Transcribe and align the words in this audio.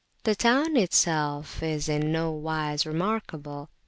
The 0.23 0.33
town 0.33 0.77
itself 0.77 1.61
is 1.61 1.87
in 1.87 2.11
no 2.11 2.31
wise 2.31 2.87
remarkable. 2.87 3.69